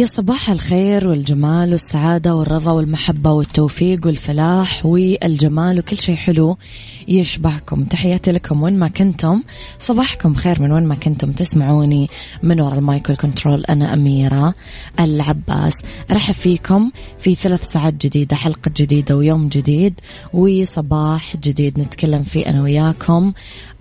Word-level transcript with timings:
يا 0.00 0.06
صباح 0.06 0.50
الخير 0.50 1.08
والجمال 1.08 1.72
والسعادة 1.72 2.34
والرضا 2.34 2.72
والمحبة 2.72 3.32
والتوفيق 3.32 4.06
والفلاح 4.06 4.86
والجمال 4.86 5.78
وكل 5.78 5.96
شيء 5.96 6.16
حلو 6.16 6.56
يشبهكم. 7.08 7.84
تحياتي 7.84 8.32
لكم 8.32 8.62
وين 8.62 8.78
ما 8.78 8.88
كنتم. 8.88 9.42
صباحكم 9.78 10.34
خير 10.34 10.62
من 10.62 10.72
وين 10.72 10.84
ما 10.84 10.94
كنتم 10.94 11.32
تسمعوني. 11.32 12.08
من 12.42 12.60
وراء 12.60 12.78
المايكل 12.78 13.16
كنترول 13.16 13.64
أنا 13.64 13.94
أميرة 13.94 14.54
العباس. 15.00 15.74
رحب 16.10 16.34
فيكم 16.34 16.90
في 17.18 17.34
ثلاث 17.34 17.64
ساعات 17.64 18.06
جديدة 18.06 18.36
حلقة 18.36 18.70
جديدة 18.76 19.16
ويوم 19.16 19.48
جديد 19.48 20.00
وصباح 20.32 21.36
جديد. 21.36 21.78
نتكلم 21.78 22.22
فيه 22.22 22.46
أنا 22.46 22.62
وياكم. 22.62 23.32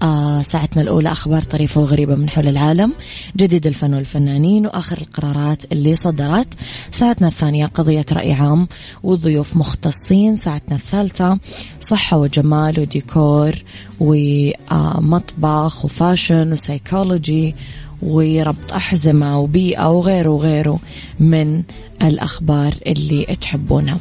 آه 0.01 0.41
ساعتنا 0.41 0.81
الأولى 0.81 1.11
أخبار 1.11 1.41
طريفة 1.41 1.81
وغريبة 1.81 2.15
من 2.15 2.29
حول 2.29 2.47
العالم. 2.47 2.93
جديد 3.37 3.67
الفن 3.67 3.93
والفنانين 3.93 4.65
وآخر 4.65 4.97
القرارات 4.97 5.71
اللي 5.71 5.95
صدرت 6.09 6.47
ساعتنا 6.91 7.27
الثانية 7.27 7.65
قضية 7.65 8.05
رأي 8.11 8.33
عام 8.33 8.67
وضيوف 9.03 9.57
مختصين. 9.57 10.35
ساعتنا 10.35 10.75
الثالثة 10.75 11.39
صحة 11.79 12.17
وجمال 12.17 12.79
وديكور 12.79 13.55
ومطبخ 13.99 15.85
وفاشن 15.85 16.51
وسيكولوجي 16.51 17.55
وربط 18.01 18.73
أحزمة 18.73 19.39
وبيئة 19.39 19.89
وغيره 19.89 20.29
وغيره 20.29 20.79
من 21.19 21.63
الأخبار 22.01 22.73
اللي 22.87 23.37
تحبونها. 23.41 23.97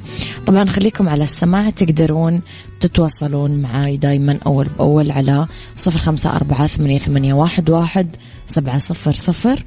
طبعا 0.46 0.64
خليكم 0.64 1.08
على 1.08 1.24
السماع 1.24 1.70
تقدرون 1.70 2.40
تتواصلون 2.80 3.50
معي 3.62 3.96
دايما 3.96 4.38
أول 4.46 4.66
بأول 4.78 5.10
على 5.10 5.46
صفر 5.76 5.98
خمسة 5.98 6.36
أربعة 6.36 6.66
ثمانية, 6.66 7.34
واحد 7.34 8.16
سبعة 8.46 8.78
صفر 8.78 9.12
صفر. 9.12 9.64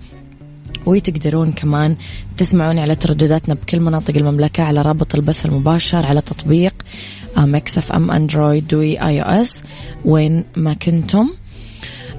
وتقدرون 0.86 1.52
كمان 1.52 1.96
تسمعوني 2.38 2.82
على 2.82 2.96
تردداتنا 2.96 3.56
بكل 3.56 3.80
مناطق 3.80 4.16
المملكة 4.16 4.64
على 4.64 4.82
رابط 4.82 5.16
البث 5.16 5.46
المباشر 5.46 6.06
على 6.06 6.22
تطبيق 6.22 6.74
Mix 7.38 7.92
FM 7.92 8.12
أندرويد 8.12 8.74
و 8.74 9.22
iOS. 9.22 9.62
وين 10.06 10.44
ما 10.56 10.74
كنتم. 10.74 11.30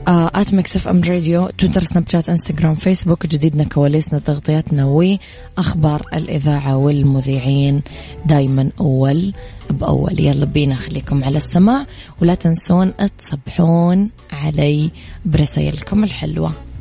at 0.09 0.55
Mix 0.55 0.77
FM 0.77 1.01
Radio 1.03 1.49
تويتر 1.59 1.83
سناب 1.83 2.09
شات 2.09 2.29
إنستغرام 2.29 2.75
فيسبوك 2.75 3.27
جديدنا 3.27 3.65
كواليسنا 3.65 4.19
تغطياتنا 4.19 4.85
وأخبار 4.85 6.07
الإذاعة 6.15 6.77
والمذيعين 6.77 7.83
دايما 8.27 8.71
أول 8.81 9.33
بأول. 9.71 10.21
يلا 10.21 10.45
بينا 10.45 10.75
خليكم 10.75 11.25
على 11.25 11.37
السماع 11.37 11.87
ولا 12.23 12.35
تنسون 12.35 12.93
تصبحون 13.19 14.11
علي 14.33 14.91
برسائلكم 15.25 16.05
الحلوة. 16.05 16.49
آه 16.49 16.72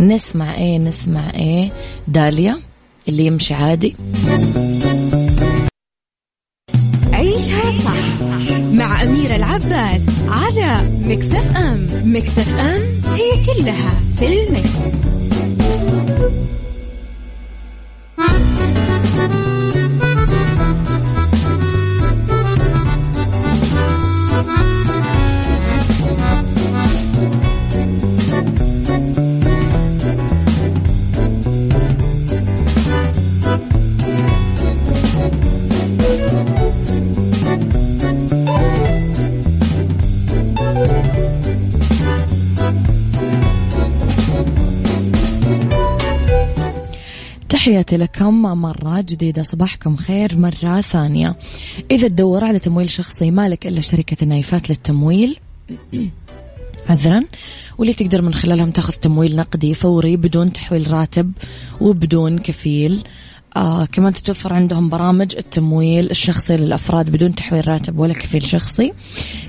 نسمع 0.00 0.54
إيه 0.54 0.78
نسمع 0.78 1.30
إيه؟ 1.34 1.72
داليا 2.08 2.56
اللي 3.08 3.26
يمشي 3.26 3.54
عادي. 3.54 3.96
عيشها 7.12 7.70
صح 7.70 8.20
مع 8.72 9.02
أميرة 9.02 9.36
العباس 9.36 10.02
على 10.28 10.90
مكتف 11.04 11.56
أم 11.56 11.86
مكتف 12.04 12.58
أم 12.58 12.82
هي 13.14 13.44
كلها 13.46 14.00
في 14.16 14.26
المكس. 14.26 14.78
تحياتي 47.86 48.04
لكم 48.04 48.42
مرة 48.42 49.00
جديدة 49.00 49.42
صباحكم 49.42 49.96
خير 49.96 50.38
مرة 50.38 50.80
ثانية. 50.80 51.36
إذا 51.90 52.08
تدور 52.08 52.44
على 52.44 52.58
تمويل 52.58 52.90
شخصي 52.90 53.30
مالك 53.30 53.66
إلا 53.66 53.80
شركة 53.80 54.16
النايفات 54.22 54.70
للتمويل. 54.70 55.36
عذرا. 56.88 57.24
واللي 57.78 57.94
تقدر 57.94 58.22
من 58.22 58.34
خلالهم 58.34 58.70
تاخذ 58.70 58.92
تمويل 58.92 59.36
نقدي 59.36 59.74
فوري 59.74 60.16
بدون 60.16 60.52
تحويل 60.52 60.90
راتب 60.90 61.32
وبدون 61.80 62.38
كفيل. 62.38 63.02
آه 63.56 63.84
كمان 63.84 64.12
تتوفر 64.12 64.52
عندهم 64.52 64.88
برامج 64.88 65.36
التمويل 65.36 66.10
الشخصي 66.10 66.56
للأفراد 66.56 67.10
بدون 67.10 67.34
تحويل 67.34 67.68
راتب 67.68 67.98
ولا 67.98 68.14
كفيل 68.14 68.46
شخصي. 68.46 68.92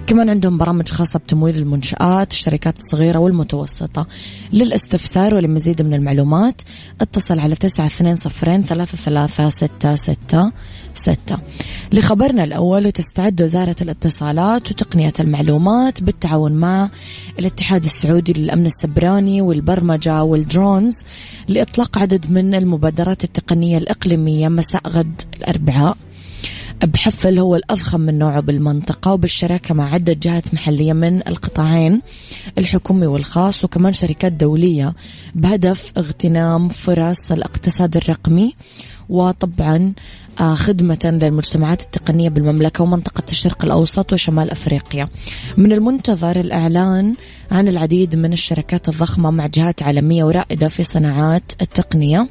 كمان 0.08 0.30
عندهم 0.30 0.58
برامج 0.58 0.88
خاصة 0.88 1.20
بتمويل 1.20 1.56
المنشآت 1.56 2.32
الشركات 2.32 2.78
الصغيرة 2.78 3.20
والمتوسطة. 3.20 4.08
للاستفسار 4.54 5.36
ولمزيد 5.36 5.82
من 5.82 5.94
المعلومات 5.94 6.62
اتصل 7.02 7.40
على 7.40 7.56
تسعة 7.56 7.86
اثنين 7.86 8.16
صفرين 8.16 8.64
ثلاثة 8.64 8.98
ثلاثة 8.98 9.50
ستة 9.50 9.96
ستة. 9.96 10.52
ستة. 10.98 11.38
لخبرنا 11.94 12.44
الأول 12.44 12.88
وتستعد 12.88 13.42
وزارة 13.42 13.76
الاتصالات 13.82 14.72
وتقنية 14.72 15.14
المعلومات 15.20 16.04
بالتعاون 16.04 16.52
مع 16.52 16.90
الاتحاد 17.40 17.84
السعودي 17.84 18.34
للأمن 18.34 18.66
السبراني 18.66 19.42
والبرمجة 19.42 20.24
والدرونز 20.24 21.00
لإطلاق 21.48 21.98
عدد 21.98 22.32
من 22.32 22.56
المبادرات 22.56 23.24
التقنية 23.24 23.78
الإقليمية 23.78 24.48
مساء 24.48 24.88
غد 24.88 25.22
الأربعاء. 25.38 25.98
بحفل 26.86 27.40
هو 27.40 27.56
الأضخم 27.56 28.02
من 28.02 28.20
نوعه 28.20 28.40
بالمنطقة 28.40 29.14
وبالشراكة 29.14 29.74
مع 29.74 29.94
عدة 29.94 30.14
جهات 30.14 30.54
محلية 30.54 30.94
من 30.94 31.28
القطاعين 31.28 32.02
الحكومي 32.58 33.06
والخاص 33.06 33.64
وكمان 33.64 33.94
شركات 33.94 34.32
دولية 34.32 34.94
بهدف 35.36 35.92
اغتنام 35.98 36.70
فرص 36.70 37.32
الاقتصاد 37.32 37.98
الرقمي 37.98 38.54
وطبعا 39.10 39.94
آه، 40.40 40.56
خدمة 40.56 41.20
للمجتمعات 41.22 41.82
التقنية 41.82 42.30
بالمملكة 42.30 42.84
ومنطقة 42.84 43.24
الشرق 43.30 43.66
الأوسط 43.66 44.14
وشمال 44.14 44.52
أفريقيا. 44.52 45.10
من 45.58 45.72
المنتظر 45.72 46.40
الإعلان 46.40 47.16
عن 47.52 47.68
العديد 47.68 48.16
من 48.16 48.34
الشركات 48.34 48.90
الضخمة 48.90 49.32
مع 49.32 49.48
جهات 49.48 49.84
عالمية 49.84 50.24
ورائدة 50.24 50.68
في 50.68 50.84
صناعات 50.84 51.52
التقنية. 51.62 52.28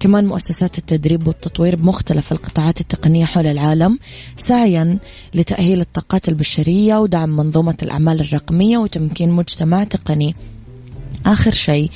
كمان 0.00 0.26
مؤسسات 0.26 0.78
التدريب 0.78 1.26
والتطوير 1.26 1.76
بمختلف 1.76 2.32
القطاعات 2.32 2.80
التقنية 2.80 3.24
حول 3.24 3.46
العالم 3.46 3.98
سعيا 4.36 4.98
لتأهيل 5.34 5.80
الطاقات 5.80 6.28
البشرية 6.28 6.96
ودعم 6.96 7.36
منظومة 7.36 7.76
الأعمال 7.82 8.20
الرقمية 8.20 8.78
وتمكين 8.78 9.30
مجتمع 9.30 9.84
تقني. 9.84 10.34
آخر 11.32 11.50
شيء 11.50 11.90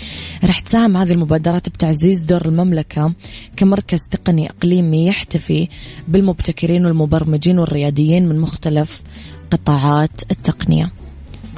رح 0.45 0.61
تساهم 0.61 0.97
هذه 0.97 1.13
المبادرات 1.13 1.69
بتعزيز 1.69 2.21
دور 2.21 2.47
المملكة 2.47 3.13
كمركز 3.57 4.01
تقني 4.11 4.51
إقليمي 4.51 5.07
يحتفي 5.07 5.69
بالمبتكرين 6.09 6.87
والمبرمجين 6.87 7.59
والرياديين 7.59 8.29
من 8.29 8.39
مختلف 8.39 9.03
قطاعات 9.51 10.23
التقنية. 10.31 10.93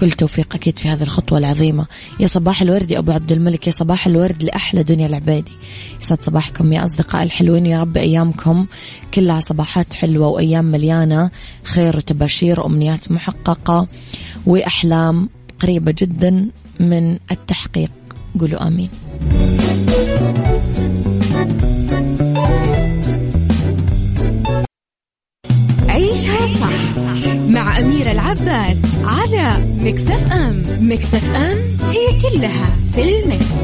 كل 0.01 0.11
توفيق 0.11 0.55
أكيد 0.55 0.79
في 0.79 0.89
هذه 0.89 1.03
الخطوة 1.03 1.39
العظيمة. 1.39 1.87
يا 2.21 2.27
صباح 2.27 2.63
الورد 2.63 2.91
يا 2.91 2.99
أبو 2.99 3.13
عبد 3.13 3.33
الملك 3.33 3.67
يا 3.67 3.73
صباح 3.73 4.07
الورد 4.07 4.43
لأحلى 4.43 4.83
دنيا 4.83 5.07
العبادي. 5.07 5.53
يسعد 6.03 6.23
صباحكم 6.23 6.73
يا 6.73 6.85
أصدقاء 6.85 7.23
الحلوين 7.23 7.67
يا 7.67 7.81
رب 7.81 7.97
أيامكم 7.97 8.67
كلها 9.15 9.41
صباحات 9.41 9.95
حلوة 9.95 10.29
وأيام 10.29 10.65
مليانة 10.65 11.31
خير 11.65 11.97
وتباشير 11.97 12.61
وأمنيات 12.61 13.13
محققة 13.13 13.87
وأحلام 14.47 15.29
قريبة 15.61 15.95
جدا 15.99 16.49
من 16.81 17.19
التحقيق. 17.31 17.91
قولوا 18.41 18.67
آمين. 18.67 18.91
عيشها 25.89 26.47
صح 26.61 26.99
مع 27.49 27.79
أميرة 27.79 28.11
العباس 28.13 28.79
على 29.05 29.53
مكتف 29.81 30.33
أم. 30.33 30.63
مكتف 30.81 31.35
أم 31.35 31.59
هي 31.91 32.21
كلها 32.23 32.67
في 32.93 33.03
المكس. 33.03 33.55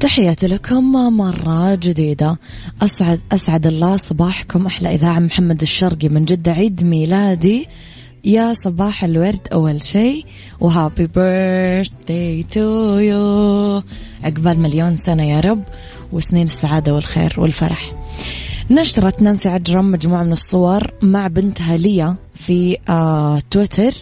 تحياتي 0.00 0.46
لكم 0.46 0.92
مرة 0.92 1.74
جديدة. 1.74 2.38
أسعد 2.82 3.20
أسعد 3.32 3.66
الله 3.66 3.96
صباحكم. 3.96 4.66
أحلى 4.66 4.94
إذاعة 4.94 5.18
محمد 5.18 5.60
الشرقي 5.60 6.08
من 6.08 6.24
جدة 6.24 6.52
عيد 6.52 6.84
ميلادي. 6.84 7.68
يا 8.24 8.52
صباح 8.52 9.04
الورد 9.04 9.48
أول 9.52 9.82
شيء. 9.82 10.24
و 10.60 10.68
happy 10.68 11.06
birthday 11.06 12.42
to 12.42 12.98
you. 12.98 13.82
عقبال 14.24 14.60
مليون 14.60 14.96
سنة 14.96 15.22
يا 15.22 15.40
رب. 15.40 15.62
وسنين 16.12 16.46
السعادة 16.46 16.94
والخير 16.94 17.34
والفرح. 17.38 17.92
نشرت 18.70 19.22
نانسي 19.22 19.48
عجرم 19.48 19.90
مجموعة 19.90 20.22
من 20.22 20.32
الصور 20.32 20.90
مع 21.02 21.26
بنتها 21.26 21.76
ليا 21.76 22.14
في 22.34 22.76
آه 22.88 23.42
تويتر. 23.50 23.92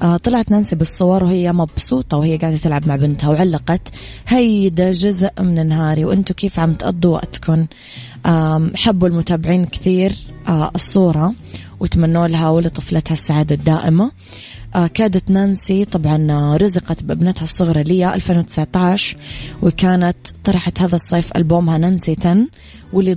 طلعت 0.00 0.50
نانسي 0.50 0.76
بالصور 0.76 1.24
وهي 1.24 1.52
مبسوطة 1.52 2.16
وهي 2.16 2.36
قاعدة 2.36 2.56
تلعب 2.56 2.88
مع 2.88 2.96
بنتها 2.96 3.30
وعلقت. 3.30 3.88
هيدا 4.28 4.92
جزء 4.92 5.30
من 5.40 5.66
نهاري 5.66 6.04
وانتو 6.04 6.34
كيف 6.34 6.58
عم 6.58 6.72
تقضوا 6.72 7.12
وقتكم 7.14 7.66
آه 8.26 8.70
حبوا 8.74 9.08
المتابعين 9.08 9.66
كثير 9.66 10.12
آه 10.48 10.70
الصورة 10.74 11.34
وتمنوا 11.80 12.26
لها 12.28 12.50
ولطفلتها 12.50 13.12
السعادة 13.12 13.54
الدائمة. 13.54 14.10
آه 14.74 14.86
كادت 14.86 15.30
نانسي 15.30 15.84
طبعا 15.84 16.56
رزقت 16.56 17.02
بابنتها 17.02 17.44
الصغرى 17.44 17.82
ليا 17.82 18.14
2019 18.14 19.16
وكانت 19.62 20.16
طرحت 20.44 20.80
هذا 20.80 20.94
الصيف 20.94 21.36
ألبومها 21.36 21.78
نانسي 21.78 22.16
10 22.20 22.46
واللي 22.92 23.16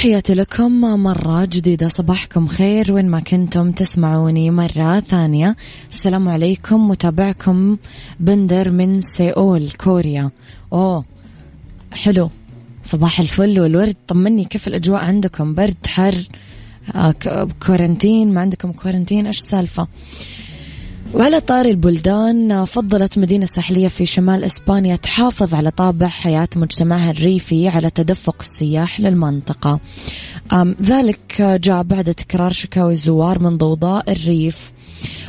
تحياتي 0.00 0.34
لكم 0.34 0.80
مرة 0.80 1.44
جديدة 1.44 1.88
صباحكم 1.88 2.48
خير 2.48 2.92
وين 2.92 3.06
ما 3.08 3.20
كنتم 3.20 3.72
تسمعوني 3.72 4.50
مرة 4.50 5.00
ثانية. 5.00 5.56
السلام 5.90 6.28
عليكم 6.28 6.88
متابعكم 6.88 7.76
بندر 8.20 8.70
من 8.70 9.00
سيول 9.00 9.70
كوريا. 9.70 10.30
أوه 10.72 11.04
حلو. 11.92 12.30
صباح 12.82 13.20
الفل 13.20 13.60
والورد. 13.60 13.96
طمني 14.08 14.44
كيف 14.44 14.68
الأجواء 14.68 15.04
عندكم؟ 15.04 15.54
برد 15.54 15.86
حر 15.86 16.28
آه 16.94 17.14
quarantine 17.66 18.34
ما 18.34 18.40
عندكم 18.40 18.72
quarantine 18.72 19.26
إيش 19.26 19.38
السالفة؟ 19.38 19.88
وعلى 21.14 21.40
طاري 21.40 21.70
البلدان 21.70 22.64
فضلت 22.64 23.18
مدينة 23.18 23.46
ساحلية 23.46 23.88
في 23.88 24.06
شمال 24.06 24.44
إسبانيا 24.44 24.96
تحافظ 24.96 25.54
على 25.54 25.70
طابع 25.70 26.06
حياة 26.06 26.48
مجتمعها 26.56 27.10
الريفي 27.10 27.68
على 27.68 27.90
تدفق 27.90 28.36
السياح 28.40 29.00
للمنطقة. 29.00 29.80
ذلك 30.82 31.42
جاء 31.42 31.82
بعد 31.82 32.14
تكرار 32.14 32.52
شكاوي 32.52 32.92
الزوار 32.92 33.38
من 33.38 33.58
ضوضاء 33.58 34.12
الريف. 34.12 34.72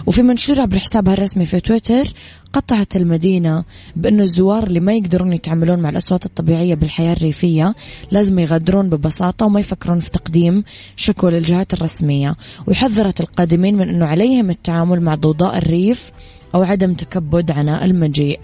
وفي 0.06 0.22
منشور 0.22 0.62
عبر 0.62 0.80
حسابها 0.80 1.14
الرسمي 1.14 1.46
في 1.46 1.60
تويتر 1.60 2.08
قطعت 2.54 2.96
المدينة 2.96 3.64
بأن 3.96 4.22
الزوار 4.22 4.64
اللي 4.64 4.80
ما 4.80 4.94
يقدرون 4.94 5.34
يتعاملون 5.34 5.80
مع 5.80 5.90
الأصوات 5.90 6.26
الطبيعية 6.26 6.76
بالحياة 6.76 7.14
الريفية 7.14 7.76
لازم 8.12 8.40
يغادرون 8.40 8.90
ببساطة 8.90 9.46
وما 9.46 9.60
يفكرون 9.60 10.00
في 10.00 10.12
تقديم 10.12 10.64
شكوى 10.96 11.32
للجهات 11.32 11.74
الرسمية. 11.74 12.36
وحذرت 12.68 13.22
القادمين 13.22 13.78
من 13.78 13.90
أنه 13.90 14.06
عليهم 14.06 14.50
التعامل 14.50 15.02
مع 15.02 15.16
ضوضاء 15.16 15.58
الريف 15.58 16.12
أو 16.56 16.64
عدم 16.64 16.94
تكبد 16.94 17.52
عناء 17.52 17.86
المجيء. 17.86 18.40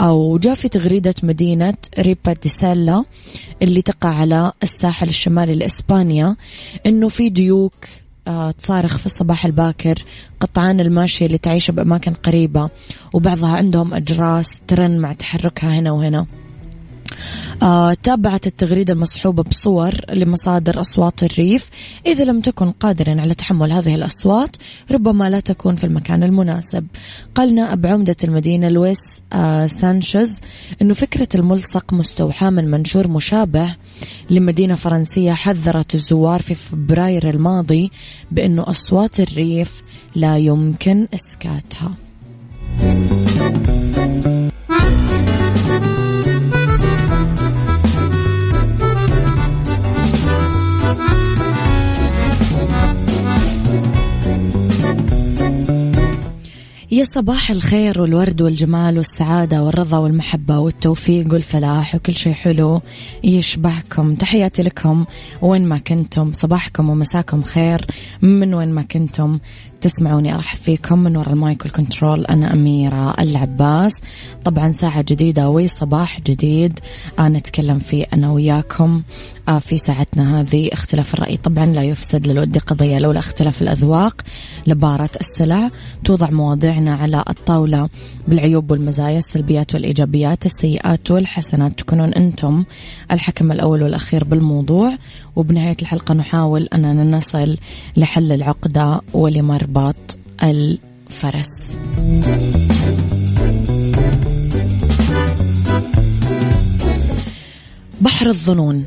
أو 0.00 0.38
جاء 0.38 0.54
في 0.54 0.68
تغريدة 0.68 1.14
مدينة 1.22 1.74
ريبا 1.98 2.32
دي 2.42 2.48
سالا 2.48 3.04
اللي 3.62 3.82
تقع 3.82 4.08
على 4.08 4.52
الساحل 4.62 5.08
الشمالي 5.08 5.54
لإسبانيا 5.54 6.36
أنه 6.86 7.08
في 7.08 7.28
ديوك 7.28 7.74
تصارخ 8.58 8.98
في 8.98 9.06
الصباح 9.06 9.44
الباكر 9.46 10.04
قطعان 10.40 10.80
الماشية 10.80 11.26
اللي 11.26 11.38
تعيش 11.38 11.70
بأماكن 11.70 12.12
قريبة 12.12 12.70
وبعضها 13.12 13.56
عندهم 13.56 13.94
أجراس 13.94 14.60
ترن 14.66 14.98
مع 14.98 15.12
تحركها 15.12 15.78
هنا 15.78 15.92
وهنا. 15.92 16.18
آه 16.18 16.43
تابعت 18.02 18.46
التغريدة 18.46 18.92
المصحوبة 18.92 19.42
بصور 19.42 19.94
لمصادر 20.12 20.80
أصوات 20.80 21.22
الريف. 21.22 21.70
إذا 22.06 22.24
لم 22.24 22.40
تكن 22.40 22.70
قادرا 22.70 23.20
على 23.20 23.34
تحمل 23.34 23.72
هذه 23.72 23.94
الأصوات 23.94 24.56
ربما 24.90 25.30
لا 25.30 25.40
تكون 25.40 25.76
في 25.76 25.84
المكان 25.84 26.22
المناسب. 26.22 26.86
قال 27.34 27.54
نائب 27.54 27.86
عمدة 27.86 28.16
المدينة 28.24 28.68
لويس 28.68 29.22
آه 29.32 29.66
سانشيز 29.66 30.40
أنه 30.82 30.94
فكرة 30.94 31.28
الملصق 31.34 31.92
مستوحاة 31.92 32.50
من 32.50 32.70
منشور 32.70 33.08
مشابه 33.08 33.76
لمدينة 34.30 34.74
فرنسية 34.74 35.32
حذرت 35.32 35.94
الزوار 35.94 36.42
في 36.42 36.54
فبراير 36.54 37.30
الماضي 37.30 37.90
بأنه 38.30 38.70
أصوات 38.70 39.20
الريف 39.20 39.82
لا 40.14 40.38
يمكن 40.38 41.06
إسكاتها. 41.14 41.94
يا 56.94 57.04
صباح 57.04 57.50
الخير 57.50 58.00
والورد 58.00 58.42
والجمال 58.42 58.96
والسعادة 58.96 59.62
والرضا 59.62 59.98
والمحبة 59.98 60.58
والتوفيق 60.58 61.32
والفلاح 61.32 61.94
وكل 61.94 62.16
شيء 62.16 62.32
حلو 62.32 62.80
يشبهكم. 63.24 64.14
تحياتي 64.14 64.62
لكم 64.62 65.04
وين 65.42 65.66
ما 65.66 65.78
كنتم 65.78 66.32
صباحكم 66.32 66.90
ومساكم 66.90 67.42
خير 67.42 67.86
من 68.22 68.54
وين 68.54 68.68
ما 68.68 68.82
كنتم. 68.82 69.38
تسمعوني 69.84 70.34
أرحب 70.34 70.58
فيكم 70.58 70.98
من 70.98 71.16
وراء 71.16 71.32
ال 71.32 71.40
mic 71.40 71.62
وال 71.62 71.76
control 71.76 72.24
أنا 72.24 72.54
أميرة 72.54 73.14
العباس. 73.20 74.00
طبعا 74.44 74.72
ساعة 74.72 75.02
جديدة 75.02 75.48
وصباح 75.48 76.20
جديد. 76.20 76.80
آه 77.18 77.28
نتكلم 77.28 77.78
فيه 77.78 78.06
أنا 78.12 78.30
وياكم. 78.30 79.02
آه 79.48 79.58
في 79.58 79.78
ساعتنا 79.78 80.40
هذه 80.40 80.70
اختلاف 80.72 81.14
الرأي. 81.14 81.36
طبعا 81.36 81.66
لا 81.66 81.82
يفسد 81.82 82.26
للود 82.26 82.58
قضية 82.58 82.98
لولا 82.98 83.18
اختلاف 83.18 83.62
الأذواق. 83.62 84.22
لبارة 84.66 85.10
السلع 85.20 85.70
توضع 86.04 86.30
مواضيعنا 86.30 86.94
على 86.94 87.24
الطاولة 87.28 87.88
بالعيوب 88.28 88.70
والمزايا 88.70 89.18
السلبيات 89.18 89.74
والإيجابيات 89.74 90.46
السيئات 90.46 91.10
والحسنات. 91.10 91.78
تكونون 91.78 92.14
أنتم 92.14 92.64
الحكم 93.12 93.52
الأول 93.52 93.82
والأخير 93.82 94.24
بالموضوع. 94.24 94.96
وبنهاية 95.36 95.76
الحلقة 95.82 96.14
نحاول 96.14 96.68
أننا 96.74 97.16
نصل 97.16 97.56
لحل 97.96 98.32
العقدة 98.32 99.00
ولمربط 99.12 99.73
الفرس. 100.42 101.78
بحر 108.00 108.26
الظنون. 108.26 108.84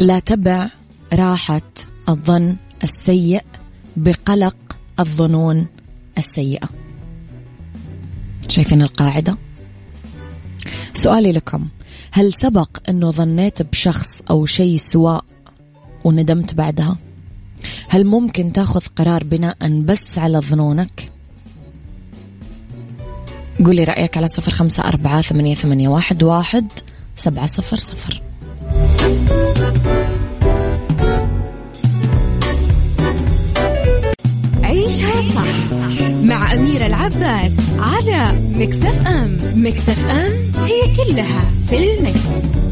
لا 0.00 0.18
تبع 0.18 0.70
راحة 1.12 1.62
الظن 2.08 2.56
السيء 2.84 3.42
بقلق 3.96 4.56
الظنون 5.00 5.66
السيئة. 6.18 6.68
شايفين 8.48 8.82
القاعدة؟ 8.82 9.36
سؤالي 10.94 11.32
لكم 11.32 11.68
هل 12.10 12.32
سبق 12.32 12.68
أنه 12.88 13.10
ظنيت 13.10 13.62
بشخص 13.62 14.20
أو 14.30 14.46
شيء 14.46 14.76
سواء 14.76 15.24
وندمت 16.04 16.54
بعدها. 16.54 16.96
هل 17.88 18.04
ممكن 18.04 18.52
تاخذ 18.52 18.80
قرار 18.96 19.24
بناء 19.24 19.80
بس 19.80 20.18
على 20.18 20.38
ظنونك؟ 20.38 21.10
قولي 23.64 23.84
رأيك 23.84 24.16
على 24.16 24.28
صفر 24.28 24.50
خمسة 24.50 24.82
أربعة 24.82 25.22
ثمانية, 25.22 25.54
ثمانية 25.54 25.88
واحد, 25.88 26.22
واحد 26.22 26.66
سبعة 27.16 27.46
صفر 27.46 27.76
صفر. 27.76 28.22
عيشها 34.62 35.22
صح 35.34 35.72
مع 36.22 36.54
أميرة 36.54 36.86
العباس 36.86 37.52
على 37.78 38.40
مكتف 38.54 39.06
أم. 39.06 39.38
مكتف 39.54 40.10
أم 40.10 40.32
هي 40.64 40.96
كلها 40.96 41.50
في 41.66 41.98
المكس. 41.98 42.67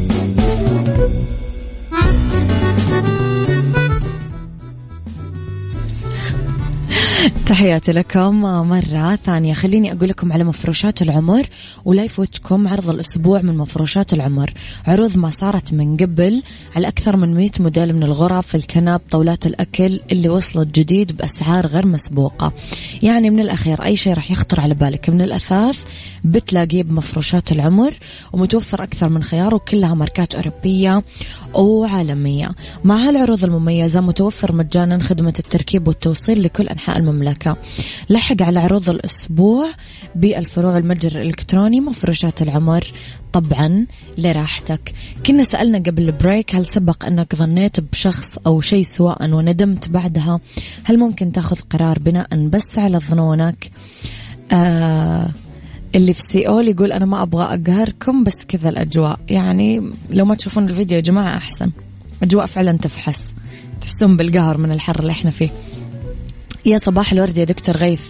تحياتي 7.46 7.92
لكم 7.92 8.42
مرة 8.42 9.16
ثانية. 9.16 9.54
خليني 9.54 9.92
أقول 9.92 10.08
لكم 10.08 10.32
على 10.32 10.44
مفروشات 10.44 11.02
العمر 11.02 11.46
ولا 11.84 12.04
يفوتكم 12.04 12.68
عرض 12.68 12.90
الأسبوع 12.90 13.42
من 13.42 13.56
مفروشات 13.56 14.12
العمر. 14.12 14.52
عروض 14.86 15.16
ما 15.16 15.30
صارت 15.30 15.72
من 15.72 15.96
قبل 15.96 16.42
على 16.76 16.88
أكثر 16.88 17.16
من 17.16 17.34
100 17.34 17.50
موديل 17.60 17.92
من 17.96 18.02
الغرف 18.02 18.54
الكنب 18.54 19.00
طاولات 19.10 19.46
الأكل 19.46 20.00
اللي 20.12 20.28
وصلت 20.28 20.78
جديد 20.78 21.16
بأسعار 21.16 21.66
غير 21.66 21.86
مسبوقة. 21.86 22.52
يعني 23.02 23.30
من 23.30 23.40
الأخير 23.40 23.84
أي 23.84 23.96
شيء 23.96 24.12
راح 24.12 24.30
يخطر 24.30 24.60
على 24.60 24.74
بالك. 24.74 25.10
من 25.10 25.20
الأثاث 25.20 25.84
بتلاقيه 26.24 26.82
بمفروشات 26.82 27.52
العمر 27.52 27.92
ومتوفر 28.32 28.82
أكثر 28.82 29.08
من 29.08 29.22
خيار 29.22 29.54
وكلها 29.54 29.94
ماركات 29.94 30.34
أوروبية 30.34 31.02
وعالمية. 31.54 32.50
مع 32.84 32.96
هالعروض 32.96 33.44
المميزة 33.44 34.00
متوفر 34.00 34.54
مجانا 34.54 35.04
خدمة 35.04 35.34
التركيب 35.38 35.88
والتوصيل 35.88 36.42
لكل 36.42 36.68
أنحاء 36.68 36.98
المملكة. 37.08 37.56
لحق 38.10 38.42
على 38.42 38.60
عروض 38.60 38.90
الأسبوع 38.90 39.70
بالفروع 40.14 40.78
المتجر 40.78 41.20
الإلكتروني 41.20 41.80
مفروشات 41.80 42.42
العمر 42.42 42.92
طبعا 43.32 43.86
لراحتك. 44.18 44.94
كنا 45.26 45.42
سألنا 45.42 45.78
قبل 45.78 46.02
ال 46.02 46.11
break 46.11 46.54
هل 46.54 46.66
سبق 46.66 47.04
أنك 47.04 47.34
ظنيت 47.34 47.80
بشخص 47.80 48.38
أو 48.46 48.60
شيء 48.60 48.82
سوء 48.82 49.30
وندمت 49.30 49.88
بعدها؟ 49.88 50.40
هل 50.84 50.98
ممكن 50.98 51.32
تأخذ 51.32 51.60
قرار 51.70 51.98
بناء 51.98 52.48
بس 52.48 52.78
على 52.78 52.98
ظنونك؟ 52.98 53.70
آه 54.52 55.30
اللي 55.94 56.14
في 56.14 56.20
سيول 56.20 56.68
يقول 56.68 56.92
أنا 56.92 57.04
ما 57.04 57.22
أبغى 57.22 57.44
أقهركم 57.44 58.24
بس 58.24 58.34
كذا 58.48 58.68
الأجواء. 58.68 59.20
يعني 59.28 59.90
لو 60.10 60.24
ما 60.24 60.34
تشوفون 60.34 60.68
الفيديو 60.68 60.96
يا 60.96 61.02
جماعة 61.02 61.36
أحسن. 61.36 61.70
أجواء 62.22 62.46
فعلا 62.46 62.78
تفحس 62.78 63.34
تحسون 63.80 64.16
بالقهر 64.16 64.58
من 64.58 64.72
الحر 64.72 65.00
اللي 65.00 65.12
إحنا 65.12 65.30
فيه. 65.30 65.50
يا 66.66 66.78
صباح 66.78 67.12
الورد 67.12 67.38
يا 67.38 67.44
دكتور 67.44 67.76
غيث. 67.76 68.02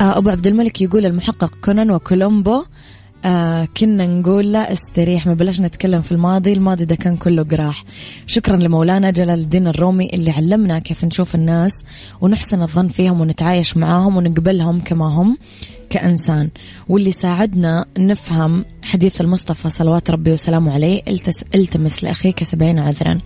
آه 0.00 0.18
أبو 0.18 0.30
عبد 0.30 0.46
الملك 0.46 0.80
يقول 0.80 1.06
المحقق 1.06 1.52
كونان 1.64 1.90
وكولومبو 1.90 2.62
آه 3.24 3.68
كنا 3.76 4.06
نقول 4.06 4.52
لا 4.52 4.72
استريح 4.72 5.26
ما 5.26 5.34
بلاش 5.34 5.60
نتكلم 5.60 6.02
في 6.02 6.12
الماضي 6.12 6.52
الماضي 6.52 6.84
ده 6.84 6.94
كان 6.94 7.16
كله 7.16 7.42
قراح 7.42 7.84
شكرا 8.26 8.56
لمولانا 8.56 9.10
جلال 9.10 9.38
الدين 9.40 9.66
الرومي 9.68 10.10
اللي 10.12 10.30
علمنا 10.30 10.78
كيف 10.78 11.04
نشوف 11.04 11.34
الناس 11.34 11.70
ونحسن 12.20 12.62
الظن 12.62 12.88
فيهم 12.88 13.20
ونتعايش 13.20 13.76
معاهم 13.76 14.16
ونقبلهم 14.16 14.80
كما 14.80 15.06
هم 15.06 15.38
كإنسان. 15.90 16.50
واللي 16.88 17.12
ساعدنا 17.12 17.86
نفهم 17.98 18.64
حديث 18.82 19.20
المصطفى 19.20 19.70
صلوات 19.70 20.10
ربي 20.10 20.32
وسلامه 20.32 20.72
عليه 20.72 21.02
التمس 21.54 22.04
لأخيك 22.04 22.44
سبعين 22.44 22.78
عذرا. 22.78 23.18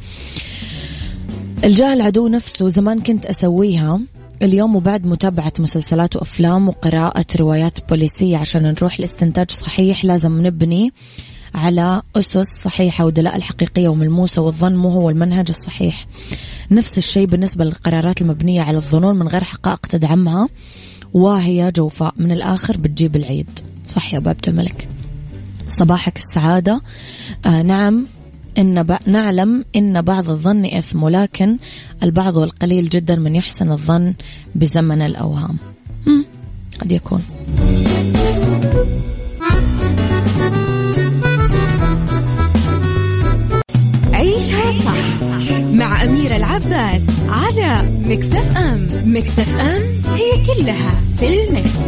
الجاهل 1.64 2.00
عدو 2.00 2.28
نفسه 2.28 2.68
زمان 2.68 3.00
كنت 3.00 3.26
أسويها 3.26 4.00
اليوم 4.42 4.76
وبعد 4.76 5.06
متابعة 5.06 5.52
مسلسلات 5.58 6.16
وأفلام 6.16 6.68
وقراءة 6.68 7.26
روايات 7.36 7.88
بوليسية 7.88 8.36
عشان 8.36 8.62
نروح 8.62 9.00
لاستنتاج 9.00 9.50
صحيح 9.50 10.04
لازم 10.04 10.46
نبني 10.46 10.92
على 11.54 12.02
أسس 12.16 12.46
صحيحة 12.64 13.06
ودلائل 13.06 13.42
حقيقية 13.42 13.88
وملموسة 13.88 14.42
والظن 14.42 14.76
مو 14.76 14.88
هو 14.88 15.10
المنهج 15.10 15.46
الصحيح. 15.50 16.06
نفس 16.70 16.98
الشيء 16.98 17.26
بالنسبة 17.26 17.64
للقرارات 17.64 18.22
المبنية 18.22 18.62
على 18.62 18.76
الظنون 18.76 19.16
من 19.16 19.28
غير 19.28 19.44
حقائق 19.44 19.86
تدعمها 19.86 20.48
وهي 21.12 21.72
جوفاء 21.76 22.14
من 22.16 22.32
الآخر 22.32 22.76
بتجيب 22.76 23.16
العيد. 23.16 23.60
صح 23.86 24.14
يا 24.14 24.18
عبد 24.18 24.48
الملك 24.48 24.88
صباحك 25.68 26.18
السعادة. 26.18 26.80
آه 27.46 27.62
نعم 27.62 28.06
إن 28.58 28.82
ب... 28.82 28.96
نعلم 29.06 29.64
إن 29.76 30.02
بعض 30.02 30.30
الظن 30.30 30.64
إثم 30.66 31.02
ولكن 31.02 31.56
البعض 32.02 32.36
والقليل 32.36 32.88
جدا 32.88 33.16
من 33.16 33.36
يحسن 33.36 33.72
الظن 33.72 34.14
بزمن 34.54 35.02
الأوهام. 35.02 35.56
قد 36.80 36.92
يكون. 36.92 37.22
عيشها 44.12 44.72
صح 44.84 45.22
مع 45.72 46.04
أميرة 46.04 46.36
العباس 46.36 47.02
على 47.28 47.82
مكتف 48.04 48.56
أم. 48.56 48.86
مكتف 49.04 49.60
أم 49.60 49.82
هي 50.14 50.44
كلها 50.46 51.00
في 51.16 51.48
ال 51.48 51.55
mix. 51.55 51.80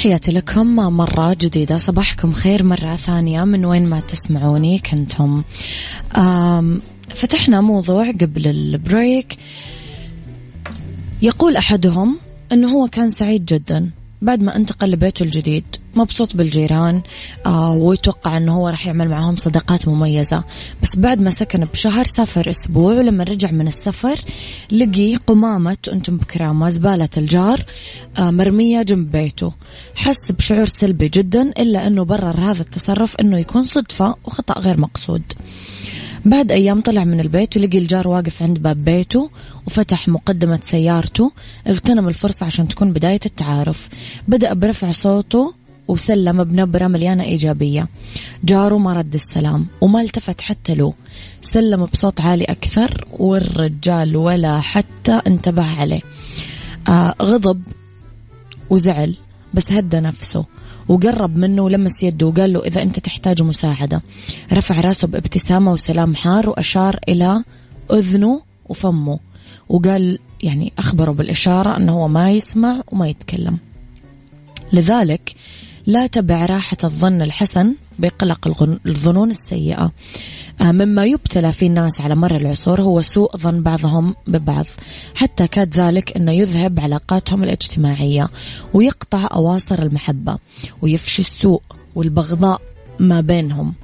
تحياتي 0.00 0.32
لكم 0.32 0.76
مرة 0.76 1.36
جديدة. 1.40 1.78
صباحكم 1.78 2.32
خير 2.32 2.62
مرة 2.62 2.96
ثانية. 2.96 3.44
من 3.44 3.64
وين 3.64 3.86
ما 3.86 4.00
تسمعوني 4.00 4.78
كنتم. 4.78 5.42
فتحنا 7.08 7.60
موضوع 7.60 8.10
قبل 8.10 8.46
ال 8.46 8.59
break. 8.59 9.38
يقول 11.22 11.56
أحدهم 11.56 12.18
أنه 12.52 12.68
هو 12.68 12.88
كان 12.88 13.10
سعيد 13.10 13.44
جدا. 13.44 13.90
بعد 14.22 14.42
ما 14.42 14.56
انتقل 14.56 14.90
لبيته 14.90 15.22
الجديد 15.22 15.64
مبسوط 15.96 16.36
بالجيران 16.36 17.02
آه 17.46 17.72
ويتوقع 17.72 18.36
إنه 18.36 18.54
هو 18.54 18.68
راح 18.68 18.86
يعمل 18.86 19.08
معهم 19.08 19.36
صداقات 19.36 19.88
مميزة. 19.88 20.44
بس 20.82 20.96
بعد 20.96 21.20
ما 21.20 21.30
سكن 21.30 21.64
بشهر 21.64 22.04
سافر 22.04 22.50
أسبوع 22.50 22.94
ولما 22.94 23.24
رجع 23.24 23.50
من 23.50 23.68
السفر 23.68 24.20
لقي 24.72 25.16
قمامة 25.16 25.76
أنتم 25.92 26.16
بكرامة 26.16 26.68
زبالة 26.68 27.08
الجار 27.16 27.64
آه 28.18 28.30
مرمية 28.30 28.82
جنب 28.82 29.10
بيته. 29.10 29.52
حس 29.94 30.32
بشعور 30.32 30.66
سلبي 30.66 31.08
جدا 31.08 31.42
إلا 31.42 31.86
إنه 31.86 32.04
برر 32.04 32.40
هذا 32.40 32.62
التصرف 32.62 33.16
إنه 33.20 33.38
يكون 33.38 33.64
صدفة 33.64 34.16
وخطأ 34.24 34.60
غير 34.60 34.80
مقصود. 34.80 35.22
بعد 36.24 36.52
أيام 36.52 36.80
طلع 36.80 37.04
من 37.04 37.20
البيت 37.20 37.56
ولقي 37.56 37.78
الجار 37.78 38.08
واقف 38.08 38.42
عند 38.42 38.58
باب 38.58 38.84
بيته 38.84 39.30
وفتح 39.66 40.08
مقدمة 40.08 40.60
سيارته 40.62 41.32
اغتنم 41.68 42.08
الفرصة 42.08 42.46
عشان 42.46 42.68
تكون 42.68 42.92
بداية 42.92 43.20
التعارف. 43.26 43.88
بدأ 44.28 44.54
برفع 44.54 44.92
صوته 44.92 45.54
وسلم 45.88 46.44
بنبرة 46.44 46.86
مليانة 46.86 47.24
إيجابية. 47.24 47.88
جاره 48.44 48.78
ما 48.78 48.92
رد 48.92 49.14
السلام 49.14 49.66
وما 49.80 50.00
التفت 50.00 50.40
حتى 50.40 50.74
له. 50.74 50.94
سلم 51.42 51.84
بصوت 51.84 52.20
عالي 52.20 52.44
أكثر 52.44 53.06
والرجال 53.10 54.16
ولا 54.16 54.60
حتى 54.60 55.20
انتبه 55.26 55.80
عليه. 55.80 56.00
آه 56.88 57.14
غضب 57.22 57.62
وزعل 58.70 59.16
بس 59.54 59.72
هدى 59.72 60.00
نفسه. 60.00 60.44
وقرب 60.90 61.36
منه 61.36 61.62
ولمس 61.62 62.02
يده 62.02 62.26
وقال 62.26 62.52
له 62.52 62.60
إذا 62.60 62.82
أنت 62.82 62.98
تحتاج 62.98 63.42
مساعدة. 63.42 64.02
رفع 64.52 64.80
راسه 64.80 65.08
بابتسامة 65.08 65.72
وسلام 65.72 66.14
حار 66.14 66.50
وأشار 66.50 66.98
إلى 67.08 67.44
أذنه 67.92 68.42
وفمه. 68.68 69.18
وقال 69.68 70.18
يعني 70.42 70.72
أخبره 70.78 71.12
بالإشارة 71.12 71.76
أنه 71.76 71.92
هو 71.92 72.08
ما 72.08 72.30
يسمع 72.30 72.82
وما 72.92 73.08
يتكلم. 73.08 73.58
لذلك 74.72 75.34
لا 75.86 76.06
تبع 76.06 76.46
راحة 76.46 76.76
الظن 76.84 77.22
الحسن 77.22 77.74
بقلق 77.98 78.68
الظنون 78.86 79.30
السيئة. 79.30 79.92
مما 80.62 81.04
يبتلى 81.04 81.52
فيه 81.52 81.66
الناس 81.66 82.00
على 82.00 82.14
مر 82.14 82.36
العصور 82.36 82.82
هو 82.82 83.02
سوء 83.02 83.36
ظن 83.36 83.62
بعضهم 83.62 84.14
ببعض. 84.26 84.66
حتى 85.14 85.46
كاد 85.46 85.76
ذلك 85.76 86.16
أنه 86.16 86.32
يذهب 86.32 86.80
علاقاتهم 86.80 87.44
الاجتماعية 87.44 88.28
ويقطع 88.74 89.28
أواصر 89.32 89.82
المحبة 89.82 90.38
ويفشي 90.82 91.22
السوء 91.22 91.62
والبغضاء 91.94 92.60
ما 92.98 93.20
بينهم. 93.20 93.74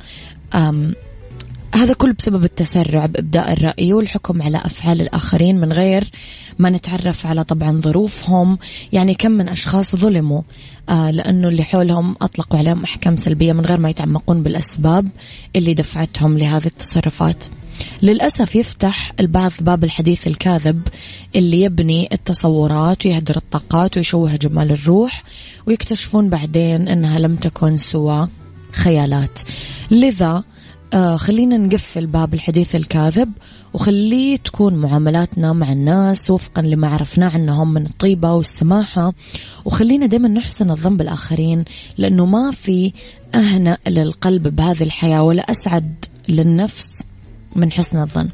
هذا 1.76 1.94
كله 1.94 2.12
بسبب 2.12 2.44
التسرع 2.44 3.06
بإبداء 3.06 3.52
الرأي 3.52 3.92
والحكم 3.92 4.42
على 4.42 4.58
أفعال 4.58 5.00
الآخرين 5.00 5.60
من 5.60 5.72
غير 5.72 6.10
ما 6.58 6.70
نتعرف 6.70 7.26
على 7.26 7.44
طبعا 7.44 7.80
ظروفهم. 7.80 8.58
يعني 8.92 9.14
كم 9.14 9.30
من 9.30 9.48
أشخاص 9.48 9.96
ظلموا 9.96 10.42
آه 10.88 11.10
لأنه 11.10 11.48
اللي 11.48 11.64
حولهم 11.64 12.16
أطلقوا 12.22 12.58
عليهم 12.58 12.84
أحكام 12.84 13.16
سلبية 13.16 13.52
من 13.52 13.66
غير 13.66 13.78
ما 13.78 13.90
يتعمقون 13.90 14.42
بالأسباب 14.42 15.08
اللي 15.56 15.74
دفعتهم 15.74 16.38
لهذه 16.38 16.66
التصرفات. 16.66 17.44
للأسف 18.02 18.56
يفتح 18.56 19.12
البعض 19.20 19.52
باب 19.60 19.84
الحديث 19.84 20.26
الكاذب 20.26 20.88
اللي 21.36 21.62
يبني 21.62 22.08
التصورات 22.12 23.06
ويهدر 23.06 23.36
الطاقات 23.36 23.96
ويشوه 23.96 24.36
جمال 24.36 24.72
الروح 24.72 25.24
ويكتشفون 25.66 26.28
بعدين 26.28 26.88
أنها 26.88 27.18
لم 27.18 27.36
تكن 27.36 27.76
سوى 27.76 28.28
خيالات. 28.72 29.40
لذا 29.90 30.44
آه 30.94 31.16
خلينا 31.16 31.56
نقفل 31.56 32.06
باب 32.06 32.34
الحديث 32.34 32.76
الكاذب 32.76 33.32
وخليه 33.74 34.36
تكون 34.36 34.74
معاملاتنا 34.74 35.52
مع 35.52 35.72
الناس 35.72 36.30
وفقا 36.30 36.62
لما 36.62 36.88
عرفناه 36.88 37.28
عنهم 37.28 37.74
من 37.74 37.86
الطيبة 37.86 38.32
والسماحة. 38.32 39.12
وخلينا 39.64 40.06
دايما 40.06 40.28
نحسن 40.28 40.70
الظن 40.70 40.96
بالآخرين 40.96 41.64
لأنه 41.98 42.26
ما 42.26 42.50
في 42.50 42.92
أهنأ 43.34 43.78
للقلب 43.86 44.56
بهذه 44.56 44.82
الحياة 44.82 45.22
ولا 45.22 45.42
أسعد 45.42 46.04
للنفس 46.28 47.02
من 47.56 47.72
حسن 47.72 47.98
الظن. 47.98 48.28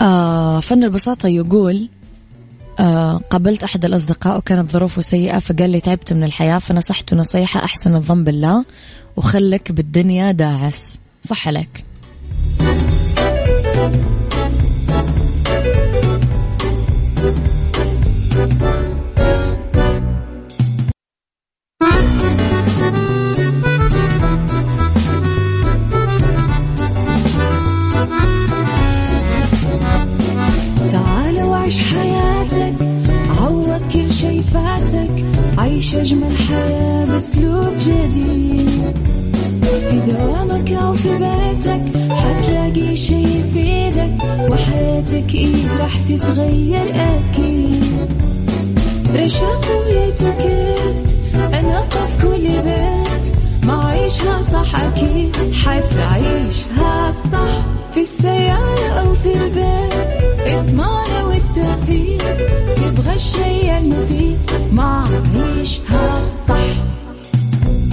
آه 0.00 0.60
فن 0.60 0.84
البساطة 0.84 1.28
يقول 1.28 1.88
آه 2.78 3.16
قابلت 3.16 3.64
أحد 3.64 3.84
الأصدقاء 3.84 4.38
وكانت 4.38 4.70
ظروفه 4.72 5.02
سيئة 5.02 5.38
فقال 5.38 5.70
لي 5.70 5.80
تعبت 5.80 6.12
من 6.12 6.24
الحياة 6.24 6.58
فنصحته 6.58 7.16
نصيحة 7.16 7.64
أحسن 7.64 7.94
الظن 7.94 8.24
بالله. 8.24 8.64
وخلك 9.20 9.72
بالدنيا 9.72 10.32
داعس. 10.32 10.98
صح 11.22 11.48
عليك 11.48 11.84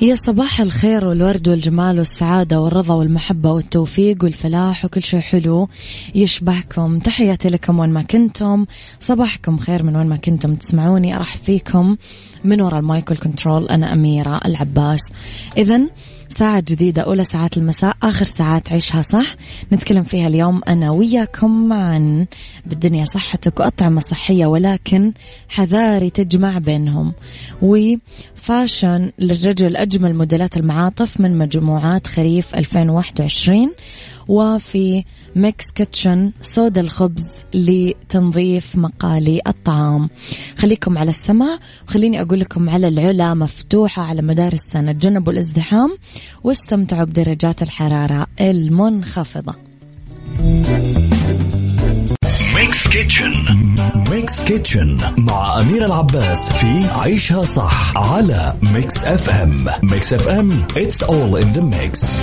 يا 0.00 0.14
صباح 0.14 0.60
الخير 0.60 1.08
والورد 1.08 1.48
والجمال 1.48 1.98
والسعادة 1.98 2.60
والرضا 2.60 2.94
والمحبة 2.94 3.52
والتوفيق 3.52 4.24
والفلاح 4.24 4.84
وكل 4.84 5.02
شيء 5.02 5.20
حلو 5.20 5.68
يشبهكم. 6.14 6.98
تحياتي 6.98 7.48
لكم 7.48 7.78
وين 7.78 7.90
ما 7.90 8.02
كنتم. 8.02 8.66
صباحكم 9.00 9.58
خير 9.58 9.82
من 9.82 9.96
وين 9.96 10.06
ما 10.06 10.16
كنتم 10.16 10.54
تسمعوني. 10.54 11.16
أرحب 11.16 11.38
فيكم 11.38 11.96
من 12.44 12.60
وراء 12.60 12.80
المايك 12.80 13.12
كنترول 13.12 13.68
أنا 13.68 13.92
أميرة 13.92 14.40
العباس. 14.44 15.00
إذا 15.56 15.80
ساعة 16.28 16.60
جديدة 16.60 17.02
أولى 17.02 17.24
ساعات 17.24 17.56
المساء 17.56 17.96
آخر 18.02 18.24
ساعات 18.24 18.72
عيشها 18.72 19.02
صح. 19.02 19.36
نتكلم 19.72 20.02
فيها 20.02 20.26
اليوم 20.26 20.60
أنا 20.68 20.90
وياكم 20.90 21.72
عن 21.72 22.26
بالدنيا 22.66 23.04
صحتك 23.04 23.60
وأطعمة 23.60 24.00
صحية 24.00 24.46
ولكن 24.46 25.12
حذاري 25.48 26.10
تجمع 26.10 26.58
بينهم. 26.58 27.12
وفاشن 27.62 29.12
للرجل 29.18 29.76
أجمل 29.76 30.14
موديلات 30.14 30.56
المعاطف 30.56 31.20
من 31.20 31.38
مجموعات 31.38 32.06
خريف 32.06 32.54
2021 32.54 33.70
وفي 34.28 35.04
Mix 35.36 35.64
Kitchen 35.74 36.32
صودا 36.42 36.80
الخبز 36.80 37.24
لتنظيف 37.54 38.76
مقالي 38.76 39.40
الطعام. 39.46 40.10
خليكم 40.58 40.98
على 40.98 41.10
السمع. 41.10 41.58
وخليني 41.88 42.22
أقول 42.22 42.40
لكم 42.40 42.70
على 42.70 42.88
العلا 42.88 43.34
مفتوحة 43.34 44.02
على 44.02 44.22
مدار 44.22 44.52
السنة. 44.52 44.92
تجنبوا 44.92 45.32
الازدحام 45.32 45.96
واستمتعوا 46.44 47.04
بدرجات 47.04 47.62
الحرارة 47.62 48.26
المنخفضة. 48.40 49.54
ميكس 52.54 52.88
كيتشن. 52.88 53.32
Mix 54.10 54.44
Kitchen 54.44 54.98
مع 55.18 55.60
أمير 55.60 55.86
العباس 55.86 56.52
في 56.52 56.84
عيشها 57.00 57.42
صح 57.42 57.96
على 57.96 58.54
Mix 58.62 59.04
FM. 59.04 59.66
Mix 59.82 60.14
FM 60.14 60.66
it's 60.74 61.02
all 61.02 61.42
in 61.42 61.56
the 61.56 61.62
mix. 61.62 62.20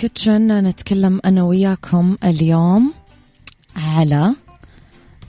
Kitchen 0.00 0.64
نتكلم 0.64 1.20
أنا 1.24 1.42
وياكم 1.42 2.16
اليوم 2.24 2.92
على 3.76 4.34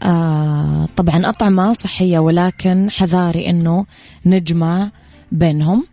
آه 0.04 0.88
طبعا 0.98 1.30
أطعمة 1.30 1.74
صحية 1.74 2.20
ولكن 2.20 2.92
حذاري 2.92 3.50
أنه 3.50 3.86
نجمع 4.26 4.90
بينهم. 5.32 5.86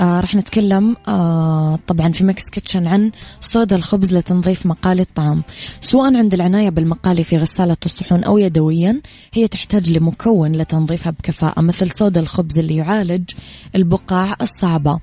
آه 0.00 0.20
راح 0.20 0.34
نتكلم 0.34 0.96
آه 1.08 1.78
طبعا 1.86 2.12
في 2.12 2.24
Mix 2.24 2.42
Kitchen 2.52 2.86
عن 2.86 3.10
صودا 3.40 3.76
الخبز 3.76 4.14
لتنظيف 4.14 4.66
مقالي 4.66 5.02
الطعام. 5.02 5.42
سواء 5.80 6.16
عند 6.16 6.34
العناية 6.34 6.70
بالمقالي 6.70 7.22
في 7.22 7.36
غسالة 7.36 7.76
الصحون 7.84 8.24
أو 8.24 8.38
يدويا 8.38 9.00
هي 9.32 9.48
تحتاج 9.48 9.98
لمكون 9.98 10.52
لتنظيفها 10.52 11.10
بكفاءة 11.10 11.60
مثل 11.60 11.90
صودا 11.90 12.20
الخبز 12.20 12.58
اللي 12.58 12.76
يعالج 12.76 13.30
البقع 13.74 14.34
الصعبة. 14.40 14.98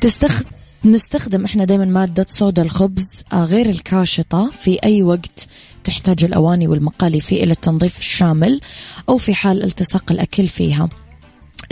تستخدم 0.00 0.59
نستخدم 0.84 1.44
إحنا 1.44 1.64
دائما 1.64 1.84
مادة 1.84 2.26
صودا 2.28 2.62
الخبز 2.62 3.06
آه، 3.32 3.44
غير 3.44 3.68
الكاشطة. 3.68 4.50
في 4.50 4.78
أي 4.84 5.02
وقت 5.02 5.46
تحتاج 5.84 6.24
الأواني 6.24 6.68
والمقالي 6.68 7.20
فيه 7.20 7.44
إلى 7.44 7.52
التنظيف 7.52 7.98
الشامل 7.98 8.60
أو 9.08 9.18
في 9.18 9.34
حال 9.34 9.64
التصاق 9.64 10.12
الأكل 10.12 10.48
فيها. 10.48 10.88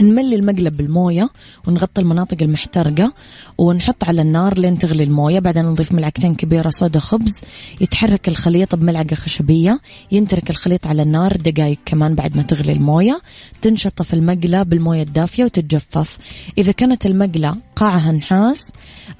نملي 0.01 0.35
المقلب 0.35 0.77
بالموية 0.77 1.29
ونغطي 1.67 2.01
المناطق 2.01 2.37
المحترقة 2.41 3.13
ونحط 3.57 4.03
على 4.03 4.21
النار 4.21 4.57
لين 4.57 4.77
تغلي 4.77 5.03
الموية. 5.03 5.39
بعدين 5.39 5.65
نضيف 5.65 5.91
ملعقتين 5.91 6.35
كبيرة 6.35 6.69
صودا 6.69 6.99
خبز. 6.99 7.33
يتحرك 7.81 8.27
الخليط 8.27 8.75
بملعقة 8.75 9.15
خشبية. 9.15 9.79
ينترك 10.11 10.49
الخليط 10.49 10.87
على 10.87 11.01
النار 11.01 11.37
دقايق 11.37 11.77
كمان 11.85 12.15
بعد 12.15 12.37
ما 12.37 12.43
تغلي 12.43 12.71
الموية. 12.71 13.21
تنشطف 13.61 14.13
المقلة 14.13 14.63
بالموية 14.63 15.03
الدافية 15.03 15.43
وتتجفف. 15.43 16.17
إذا 16.57 16.71
كانت 16.71 17.05
المقلة 17.05 17.55
قاعها 17.75 18.11
نحاس 18.11 18.71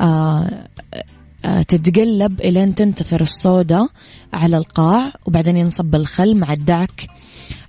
آه 0.01 0.67
آه، 1.45 1.61
تتقلب 1.61 2.41
إلين 2.41 2.75
تنتثر 2.75 3.21
الصودا 3.21 3.87
على 4.33 4.57
القاع. 4.57 5.13
وبعدين 5.25 5.57
ينصب 5.57 5.95
الخل 5.95 6.35
مع 6.35 6.53
الدعك. 6.53 7.07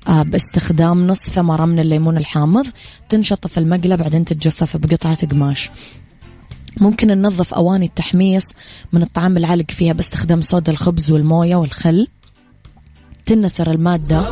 باستخدام 0.09 1.07
نص 1.07 1.21
ثمرة 1.21 1.65
من 1.65 1.79
الليمون 1.79 2.17
الحامض. 2.17 2.67
تنشطف 3.09 3.59
المقلة 3.59 3.97
بعدين 3.97 4.25
تتجفف 4.25 4.77
بقطعة 4.77 5.27
قماش. 5.27 5.71
ممكن 6.81 7.07
ننظف 7.07 7.55
أواني 7.55 7.87
التحميص 7.87 8.45
من 8.93 9.03
الطعام 9.03 9.37
العالق 9.37 9.71
فيها 9.71 9.93
باستخدام 9.93 10.41
صودا 10.41 10.73
الخبز 10.73 11.11
والموية 11.11 11.57
والخل. 11.57 12.07
تنثر 13.27 13.71
المادة. 13.71 14.25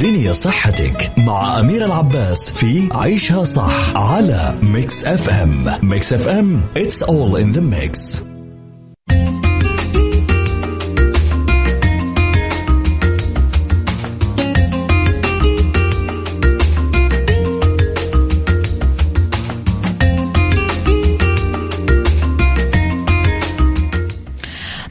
دنيا 0.00 0.32
صحتك 0.32 1.12
مع 1.18 1.60
أمير 1.60 1.84
العباس 1.84 2.50
في 2.50 2.88
عيشها 2.92 3.44
صح 3.44 3.96
على 3.96 4.58
Mix 4.62 5.04
FM 5.04 5.78
Mix 5.82 6.12
FM 6.12 6.62
it's 6.76 7.02
all 7.02 7.36
in 7.42 7.56
the 7.56 7.62
mix. 7.62 8.22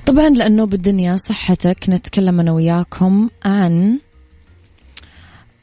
طبعا 0.09 0.29
لأنه 0.29 0.65
بالدنيا 0.65 1.15
صحتك 1.15 1.85
نتكلم 1.89 2.39
أنا 2.39 2.51
وياكم 2.51 3.29
عن 3.45 3.99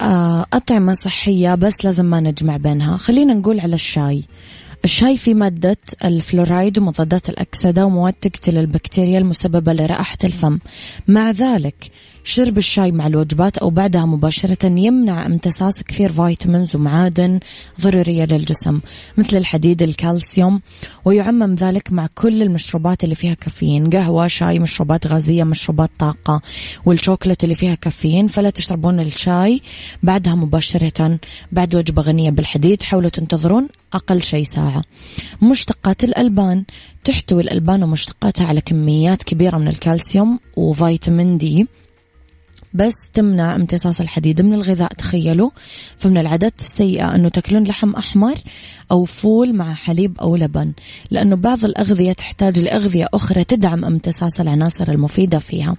آه، 0.00 0.46
أطعمة 0.52 0.92
صحية 0.92 1.54
بس 1.54 1.84
لازم 1.84 2.04
ما 2.04 2.20
نجمع 2.20 2.56
بينها. 2.56 2.96
خلينا 2.96 3.34
نقول 3.34 3.60
على 3.60 3.74
الشاي. 3.74 4.24
الشاي 4.84 5.16
فيه 5.16 5.34
مادة 5.34 5.76
الفلورايد 6.04 6.78
ومضادات 6.78 7.28
الأكسدة 7.28 7.86
ومواد 7.86 8.12
تقتل 8.12 8.58
البكتيريا 8.58 9.18
المسببة 9.18 9.72
لرائحة 9.72 10.18
الفم. 10.24 10.58
مع 11.08 11.30
ذلك 11.30 11.90
شرب 12.28 12.58
الشاي 12.58 12.92
مع 12.92 13.06
الوجبات 13.06 13.58
أو 13.58 13.70
بعدها 13.70 14.04
مباشرة 14.04 14.66
يمنع 14.66 15.26
امتصاص 15.26 15.82
كثير 15.82 16.12
vitamins 16.12 16.76
ومعادن 16.76 17.40
ضرورية 17.80 18.24
للجسم 18.24 18.80
مثل 19.16 19.36
الحديد 19.36 19.82
الكالسيوم 19.82 20.60
ويعمم 21.04 21.54
ذلك 21.54 21.92
مع 21.92 22.08
كل 22.14 22.42
المشروبات 22.42 23.04
اللي 23.04 23.14
فيها 23.14 23.34
كافيين 23.34 23.90
قهوة 23.90 24.26
شاي 24.26 24.58
مشروبات 24.58 25.06
غازية 25.06 25.44
مشروبات 25.44 25.90
طاقة 25.98 26.40
والشوكولات 26.86 27.44
اللي 27.44 27.54
فيها 27.54 27.74
كافيين 27.74 28.26
فلا 28.26 28.50
تشربون 28.50 29.00
الشاي 29.00 29.60
بعدها 30.02 30.34
مباشرة 30.34 31.18
بعد 31.52 31.74
وجبة 31.74 32.02
غنية 32.02 32.30
بالحديد 32.30 32.82
حاولوا 32.82 33.10
تنتظرون 33.10 33.68
أقل 33.94 34.22
شيء 34.22 34.44
ساعة. 34.44 34.84
مشتقات 35.42 36.04
الألبان 36.04 36.64
تحتوي 37.04 37.42
الألبان 37.42 37.82
ومشتقاتها 37.82 38.46
على 38.46 38.60
كميات 38.60 39.22
كبيرة 39.22 39.58
من 39.58 39.68
الكالسيوم 39.68 40.38
وفيتامين 40.56 41.38
دي. 41.38 41.66
بس 42.76 42.94
تمنع 43.14 43.56
امتصاص 43.56 44.00
الحديد. 44.00 44.40
من 44.40 44.54
الغذاء 44.54 44.92
تخيلوا 44.92 45.50
فمن 45.98 46.18
العادات 46.18 46.60
السيئة 46.60 47.14
أنه 47.14 47.28
تاكلون 47.28 47.64
لحم 47.64 47.90
أحمر 47.90 48.34
أو 48.90 49.04
فول 49.04 49.54
مع 49.54 49.74
حليب 49.74 50.18
أو 50.20 50.36
لبن 50.36 50.72
لأنه 51.10 51.36
بعض 51.36 51.64
الأغذية 51.64 52.12
تحتاج 52.12 52.58
لأغذية 52.58 53.06
أخرى 53.14 53.44
تدعم 53.44 53.84
امتصاص 53.84 54.40
العناصر 54.40 54.88
المفيدة 54.88 55.38
فيها. 55.38 55.76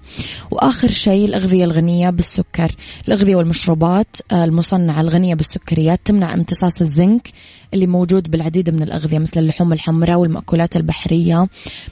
وآخر 0.50 0.90
شيء 0.90 1.24
الأغذية 1.24 1.64
الغنية 1.64 2.10
بالسكر. 2.10 2.72
الأغذية 3.08 3.36
والمشروبات 3.36 4.16
المصنعة 4.32 5.00
الغنية 5.00 5.34
بالسكريات 5.34 6.00
تمنع 6.04 6.34
امتصاص 6.34 6.80
الزنك 6.80 7.28
اللي 7.74 7.86
موجود 7.86 8.30
بالعديد 8.30 8.70
من 8.70 8.82
الأغذية 8.82 9.18
مثل 9.18 9.40
اللحوم 9.40 9.72
الحمراء 9.72 10.18
والمأكولات 10.18 10.76
البحرية 10.76 11.48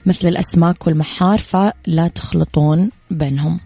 مثل 0.06 0.28
الأسماك 0.28 0.86
والمحار 0.86 1.38
فلا 1.38 2.08
تخلطون 2.08 2.90
بينهم. 3.10 3.65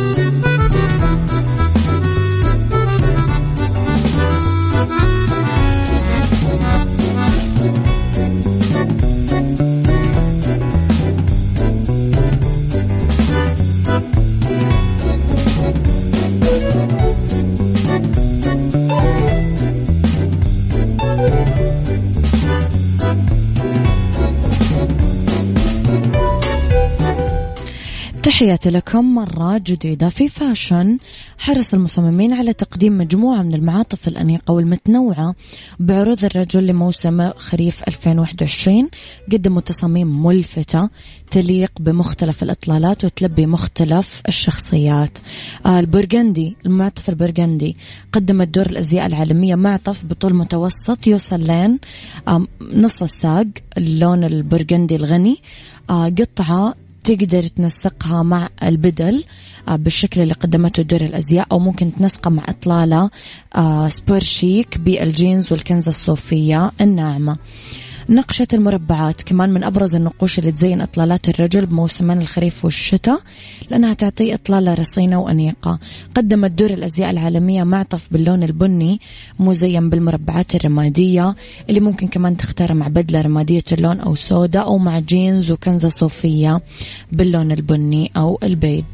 تحياتي 28.51 28.69
لكم 28.69 29.15
مرة 29.15 29.57
جديدة 29.57 30.09
في 30.09 30.29
فاشن. 30.29 30.97
حرص 31.37 31.73
المصممين 31.73 32.33
على 32.33 32.53
تقديم 32.53 32.97
مجموعة 32.97 33.41
من 33.41 33.53
المعاطف 33.53 34.07
الأنيقة 34.07 34.51
والمتنوعة 34.51 35.35
بعروض 35.79 36.25
الرجل 36.25 36.67
لموسم 36.67 37.29
خريف 37.29 37.83
2021 37.87 38.89
قدموا 39.31 39.61
تصاميم 39.61 40.25
ملفتة 40.25 40.89
تليق 41.31 41.71
بمختلف 41.79 42.43
الإطلالات 42.43 43.05
وتلبي 43.05 43.45
مختلف 43.45 44.21
الشخصيات. 44.27 45.17
البرغندي 45.65 46.55
المعطف 46.65 47.09
البرغندي 47.09 47.77
قدمت 48.13 48.47
دور 48.47 48.65
الأزياء 48.65 49.05
العالمية 49.05 49.55
معطف 49.55 50.05
بطول 50.05 50.33
متوسط 50.33 51.07
يوصل 51.07 51.39
لين 51.39 51.79
نص 52.61 53.01
الساق 53.01 53.47
اللون 53.77 54.23
البرغندي 54.23 54.95
الغني. 54.95 55.37
آه 55.89 56.05
قطعة 56.05 56.73
تقدر 57.03 57.47
تنسقها 57.47 58.23
مع 58.23 58.49
البدل 58.63 59.23
آه، 59.67 59.75
بالشكل 59.75 60.21
اللي 60.21 60.33
قدمته 60.33 60.83
دور 60.83 61.01
الأزياء 61.01 61.47
أو 61.51 61.59
ممكن 61.59 61.95
تنسقها 61.95 62.29
مع 62.29 62.43
إطلالة 62.49 63.09
آه، 63.55 63.89
sport 63.89 64.19
chic 64.19 64.77
بالجينز 64.77 65.51
والكنزة 65.51 65.89
الصوفية 65.89 66.71
الناعمة. 66.81 67.37
نقشة 68.09 68.47
المربعات 68.53 69.21
كمان 69.21 69.49
من 69.49 69.63
أبرز 69.63 69.95
النقوش 69.95 70.39
اللي 70.39 70.51
تزين 70.51 70.81
إطلالات 70.81 71.29
الرجل 71.29 71.65
بموسمين 71.65 72.21
الخريف 72.21 72.65
والشتاء 72.65 73.21
لأنها 73.69 73.93
تعطي 73.93 74.33
إطلالة 74.33 74.73
رصينة 74.73 75.21
وأنيقة. 75.21 75.79
قدمت 76.15 76.51
دور 76.51 76.69
الأزياء 76.69 77.09
العالمية 77.11 77.63
معطف 77.63 78.07
باللون 78.11 78.43
البني 78.43 78.99
مزين 79.39 79.89
بالمربعات 79.89 80.55
الرمادية 80.55 81.35
اللي 81.69 81.79
ممكن 81.79 82.07
كمان 82.07 82.37
تختار 82.37 82.73
مع 82.73 82.87
بدلة 82.87 83.21
رمادية 83.21 83.63
اللون 83.71 83.99
أو 83.99 84.15
سودا 84.15 84.59
أو 84.59 84.77
مع 84.77 84.99
جينز 84.99 85.51
وكنزة 85.51 85.89
صوفية 85.89 86.61
باللون 87.11 87.51
البني 87.51 88.11
أو 88.17 88.39
البيج. 88.43 88.85